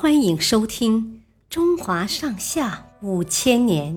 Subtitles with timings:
[0.00, 1.16] 欢迎收听
[1.50, 3.96] 《中华上下五千年》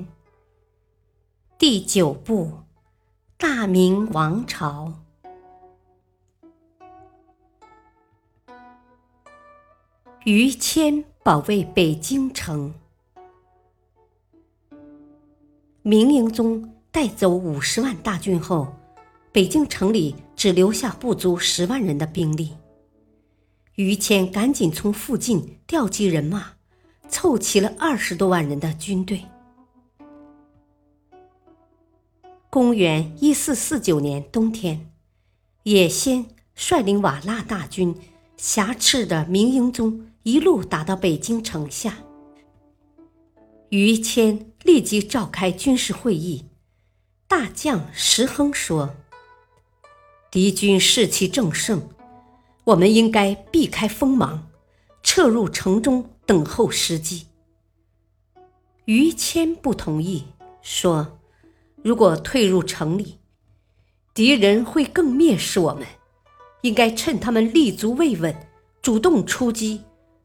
[1.57, 2.47] 第九部
[3.37, 4.95] 《大明王朝》。
[10.25, 12.73] 于谦保卫北京城，
[15.83, 18.75] 明英宗带走五十万大军后，
[19.31, 22.57] 北京城里只留下不足十万人的兵力。
[23.75, 26.53] 于谦赶紧从附近调集人马，
[27.09, 29.25] 凑齐了二十多万人的军队。
[32.51, 34.91] 公元一四四九年冬天，
[35.63, 37.95] 也先率领瓦剌大军，
[38.37, 41.97] 挟持的明英宗一路打到北京城下。
[43.69, 46.45] 于谦立即召开军事会议，
[47.27, 48.95] 大将石亨说
[50.29, 51.89] ：“敌军士气正盛。”
[52.65, 54.49] 我们应该避开锋芒，
[55.01, 57.27] 撤入城中等候时机。
[58.85, 60.23] 于谦不同意，
[60.61, 61.19] 说
[61.83, 63.17] ：“如果退入城里，
[64.13, 65.85] 敌人会更蔑视我们，
[66.61, 68.33] 应该趁他们立足未稳，
[68.81, 69.81] 主动出击，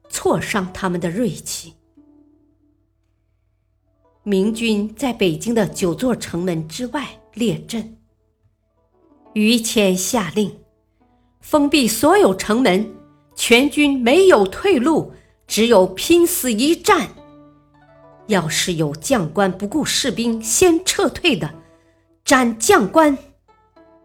[0.08, 1.74] 挫伤他们的锐气。”
[4.22, 7.98] 明军在北京的九座城门之外列阵，
[9.32, 10.54] 于谦下令。
[11.50, 12.94] 封闭所有城门，
[13.34, 15.14] 全军没有退路，
[15.46, 17.08] 只有拼死一战。
[18.26, 21.54] 要是有将官不顾士兵先撤退的，
[22.22, 23.16] 斩将官；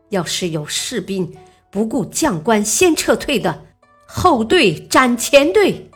[0.07, 1.35] 要是有士兵
[1.69, 3.65] 不顾将官先撤退的，
[4.07, 5.91] 后队斩前队。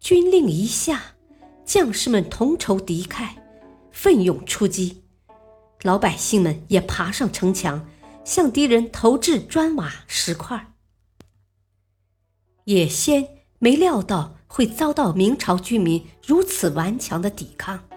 [0.00, 1.02] 军令一下，
[1.66, 3.28] 将士们同仇敌忾，
[3.92, 5.02] 奋勇出击，
[5.82, 7.86] 老百姓们也爬上城墙。
[8.28, 10.74] 向敌人投掷砖瓦石块。
[12.64, 13.26] 也先
[13.58, 17.88] 没料到会遭到明朝居民如此顽强的抵抗，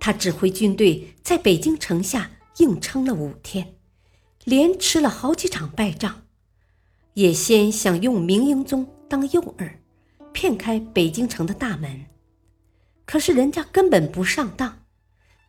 [0.00, 3.76] 他指挥军队在北京城下硬撑了五天，
[4.42, 6.24] 连吃了好几场败仗。
[7.14, 9.76] 也先想用明英宗当诱饵，
[10.32, 12.06] 骗开北京城的大门，
[13.04, 14.80] 可是人家根本不上当。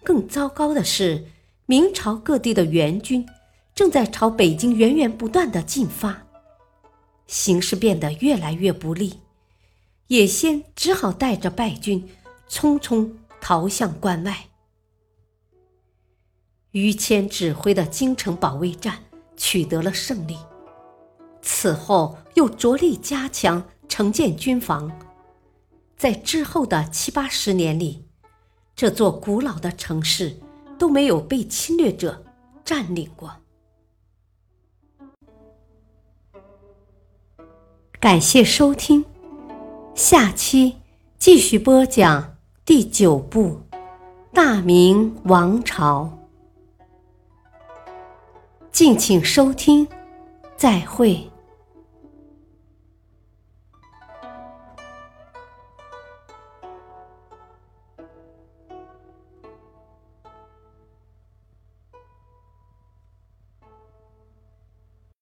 [0.03, 1.25] 更糟糕的是，
[1.65, 3.25] 明朝各地的援军。
[3.77, 6.25] 正在朝北京源源不断的进发，
[7.27, 9.19] 形势变得越来越不利，
[10.07, 12.09] 也先只好带着败军
[12.49, 13.07] 匆匆
[13.39, 14.47] 逃向关外。
[16.71, 18.97] 于谦指挥的京城保卫战
[19.37, 20.35] 取得了胜利，
[21.43, 24.91] 此后又着力加强城建军防，
[25.95, 28.07] 在之后的七八十年里，
[28.75, 30.35] 这座古老的城市
[30.79, 32.25] 都没有被侵略者
[32.65, 33.31] 占领过。
[38.07, 39.03] 感谢收听，
[39.93, 40.77] 下期
[41.19, 43.59] 继续播讲第九部
[44.31, 46.17] 《大明王朝》，
[48.71, 49.85] 敬请收听，
[50.55, 51.29] 再会。